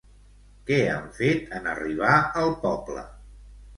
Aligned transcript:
Què 0.69 0.77
han 0.93 1.05
fet 1.19 1.53
en 1.59 1.69
arribar 1.75 2.15
al 2.45 2.53
poble? 2.67 3.05